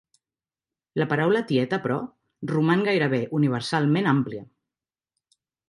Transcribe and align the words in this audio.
La 1.01 1.05
paraula 1.11 1.41
"tieta" 1.51 1.79
però, 1.83 1.99
roman 2.53 2.83
gairebé 2.89 3.21
universalment 3.41 4.13
àmplia. 4.17 4.45